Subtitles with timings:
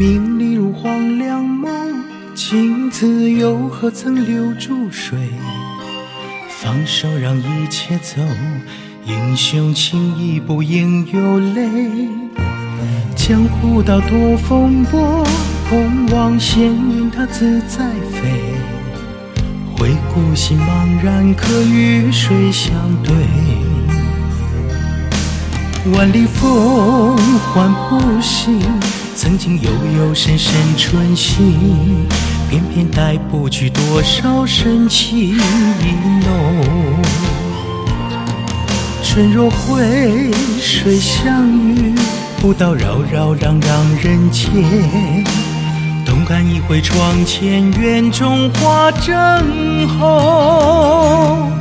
[0.00, 1.70] 名利如黄粱梦，
[2.34, 5.18] 情字又何曾留住水？
[6.48, 8.22] 放手让一切走，
[9.04, 12.08] 英雄情义不应有泪。
[13.14, 15.22] 江湖道多风波，
[15.68, 18.54] 空望闲云它自在飞。
[19.76, 22.72] 回顾心茫然，可与谁相
[23.04, 23.14] 对？
[25.92, 27.18] 万里风
[27.52, 28.62] 唤不醒，
[29.30, 31.54] 曾经悠悠深深春心，
[32.48, 36.96] 偏偏带不去多少深情浓。
[39.04, 41.94] 春若回，水相遇，
[42.40, 44.50] 不到扰扰攘攘人间。
[46.04, 51.59] 东看一回窗前院中花正红。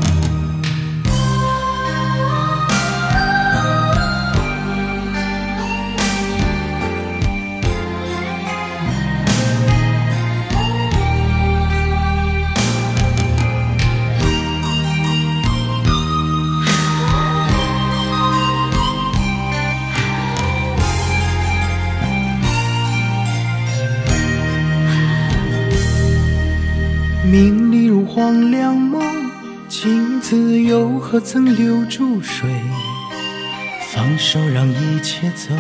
[27.32, 29.00] 名利如黄粱梦，
[29.68, 32.50] 镜子又何曾留住谁？
[33.94, 35.54] 放手让一切走，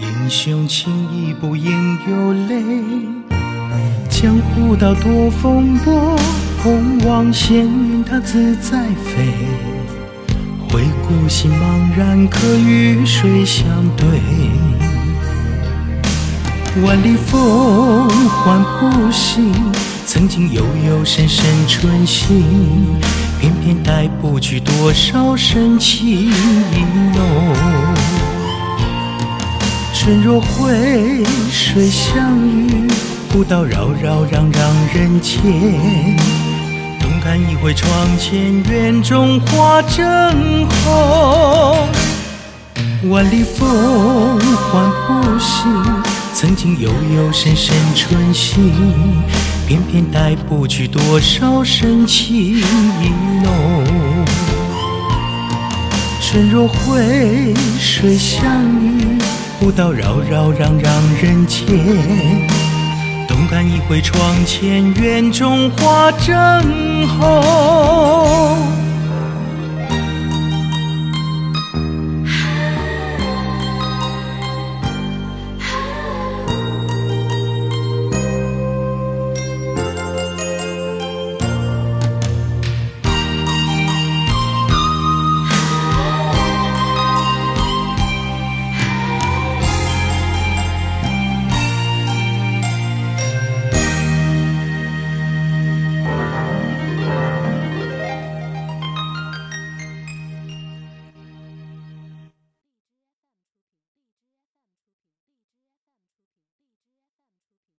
[0.00, 1.70] 英雄情义不应
[2.08, 2.64] 有泪。
[4.08, 6.18] 江湖道多风波，
[6.60, 9.32] 空望闲云它自在飞。
[10.68, 13.64] 回顾心茫然，可与谁相
[13.96, 14.89] 对？
[16.76, 19.52] 万里风唤不醒，
[20.06, 22.44] 曾经悠悠深深春心，
[23.40, 26.32] 偏偏带不去多少深情意
[27.12, 27.54] 浓。
[29.92, 32.88] 春若回，水相遇，
[33.28, 34.60] 不到扰扰攘攘
[34.94, 35.42] 人间。
[37.00, 41.88] 动感一回窗前院中花正红。
[43.10, 45.99] 万里风唤不醒，
[46.40, 48.72] 曾经幽幽深深春心，
[49.68, 52.64] 偏偏带不去多少深情意
[53.42, 54.24] 浓。
[56.18, 58.42] 春若回，水相
[58.80, 59.18] 遇，
[59.60, 60.90] 不到扰扰攘攘
[61.20, 61.66] 人间。
[63.28, 68.49] 动感一回窗前院中花正红。